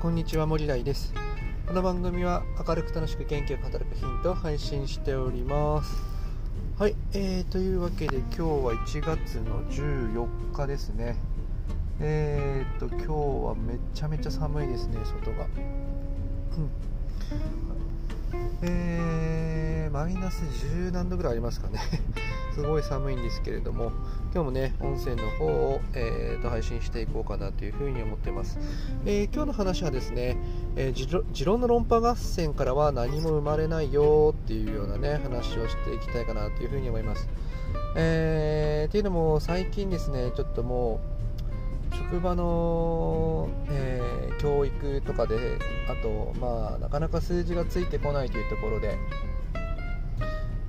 [0.00, 1.12] こんにちは森大です。
[1.66, 5.94] この番組は明るく楽しく元気よく働くヒントを配信しております。
[6.78, 11.16] はい、えー、というわけで今日は1月の14日ですね。
[12.00, 13.12] えー、っと今日
[13.48, 15.44] はめちゃめちゃ寒いですね外が。
[15.44, 16.70] うん。
[18.62, 18.89] えー、
[20.00, 21.78] マイナス10何度ぐらいありますかね。
[22.56, 23.92] すごい寒いんですけれども
[24.32, 28.58] 今日もね音声の方を、えー、と配信していこうかなというふうに思っています、
[29.04, 30.38] えー、今日の話はですね、
[30.74, 37.28] えー、持論の論破合戦からは何も生まれないよっていうようなね話をしていきたいかなというふうに思います、
[37.94, 40.98] えー、っていうのも最近ですねちょっとも
[41.92, 45.58] う職場の、えー、教育とかで
[45.88, 48.98] あとまあなかなか数字がついてこないというところで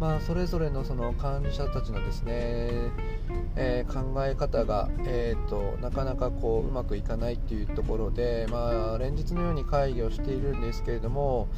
[0.02, 2.32] まあ、それぞれのその管理者たちのですね、
[3.56, 11.50] えー、考え方が、えーと、なかなかこううまくいかないっていうところで、まあ、連日のように会議をしているんですけれども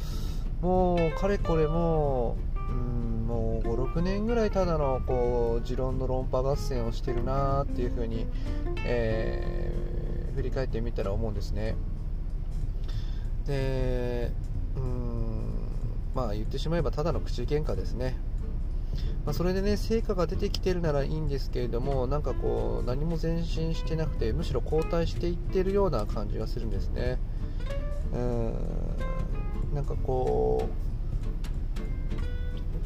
[0.60, 2.36] もうかれこれも
[2.68, 8.26] うんもう56年ぐらいただのこう持論の論破合戦をしてるなっていうふうに、
[8.84, 11.76] えー、振り返ってみたら思うんですね。
[13.46, 14.32] で
[14.76, 15.24] うん
[16.14, 18.18] まあ言ってしまえばただの口喧嘩ですね。
[19.24, 27.18] まあ、それでね成果が出てきてるならいいんですけれどもなんかこう何も前進してなくてむしろ後退していってるような感じがするんですね。
[28.12, 28.54] うん。
[29.74, 30.93] なんかこう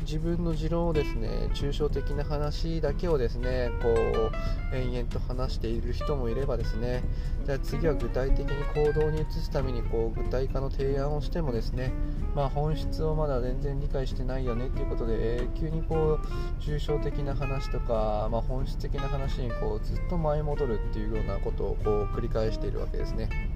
[0.09, 7.05] 自分の持論をですね抽象的な話だけをですねこう延々と話している人もいればですね
[7.45, 11.92] じゃ次は具体的に行動に移すためにこう具体化の提案をしてもですね
[12.39, 23.47] まあ、本質をまだ全然理解してないよねっていうことで、えー、急にこう抽象的な話とか、まあ、本質的な話にこうずっと前戻るっていうようなことをこう繰り返しているわけですね。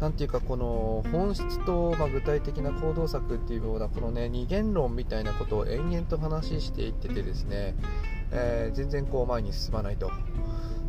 [0.00, 7.74] なんていうかこの本質と、まあ、具体的な行動策っていうようなこのね二元論みたいなことを延々と話していっててですね、
[8.30, 10.10] えー、全然こう前に進まないと。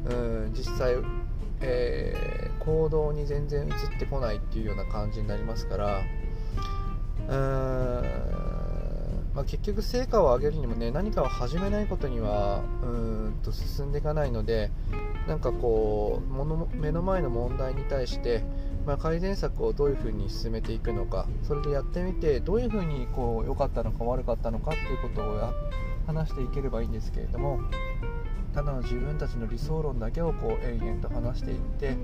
[0.05, 0.13] う
[0.49, 0.95] ん実際、
[1.59, 6.01] えー、行動に全然移ってこないっていうような感じになりますから
[7.27, 8.03] うーん、
[9.35, 14.71] まあ、結局成果を上げるにもね何かを始めないことにはうんと進んでいかないので
[15.27, 18.43] なんかこう目の前の問題に対して
[18.87, 25.53] まあ、改善策をどういうふうに進めていくのかそれでやってみてどういうふうにこう良かったのか悪かったのかっていうことを
[26.07, 27.59] 話していければいいんですけれども
[28.53, 31.97] ただの自分たちの理想論だけをこう延々と話していって、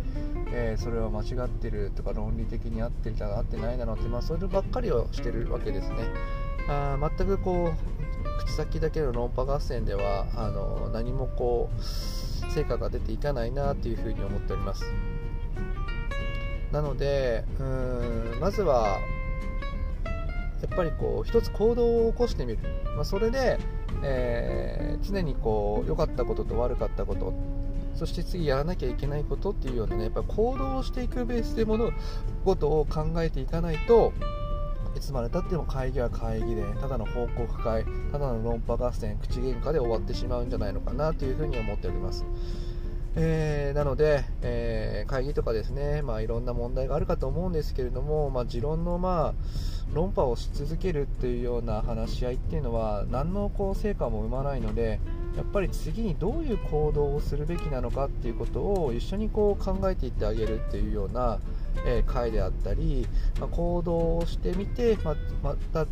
[0.51, 5.95] えー、それは間違ってるとか論理的に合ってるとか合ってないだろうって、まあ、そればっかりをしてるわけですね。
[6.67, 14.83] あ全くこう口先だけの論破合戦ではあの何もこう成果が出ていかないなっていうふうに思っております。
[16.73, 18.99] なのでうんまずは
[20.61, 22.59] やっぱりこう一つ行動を起こしてみる、
[22.95, 23.59] まあ、それで、
[24.03, 27.33] えー、常にこう良かったことと悪かったこと
[27.95, 31.91] そして次やらなきゃいけないことっていうようなねやっぱ行動をしていくベースで物
[32.43, 34.11] 事を考えていかないと
[34.95, 42.25] いつまでたっても会議は会議でただの報告会ただの論破合戦口喧嘩で終わってしまうんじゃないのかなというふうに思っております。
[43.15, 54.99] えー、なので、えー、会議とかですね、まあ、いろんな問題があるかと思うんですけれども、まあ、持論の、まあ、論破をし続けるというような話し合いっていうのは何のこう成果も生まないので
[55.37, 61.39] やっぱり次にどういう行動をするべきなのかっていうことを一緒にこう考えていってあげるっていうような、
[61.85, 63.07] えー、会であったり、
[63.39, 65.85] まあ、行動をしてみて、ままた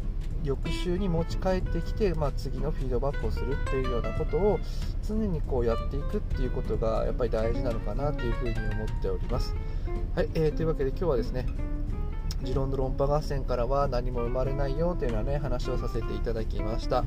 [0.43, 4.59] 翌週に持ち帰ってきて、まあ、次のフィードバックをするっていうようなことを
[5.07, 9.55] 常にこうやっていくっていうことがやっぱり大事なのかなというふうに思っております。
[10.15, 11.45] はい、えー、というわけで今日はですね
[12.41, 17.05] 持論の論破合戦からは何も生まれないよというようなね話をさせていただきました。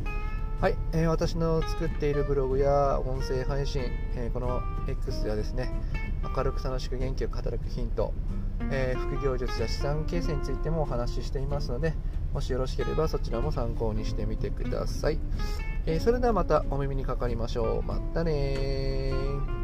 [0.60, 3.82] はい、えー、私の作っているブログや音声配信、
[4.14, 5.70] えー、この X ではですね
[6.34, 8.12] 明るく楽しく元気よく働くヒント、
[8.70, 11.94] えー、副業術や資産形成についてもお話ししていますので
[12.32, 15.18] もしよろしければそちらも参考にしてみてください、
[15.86, 17.82] えそれではまたお耳にかかりましょう。
[17.82, 19.63] またね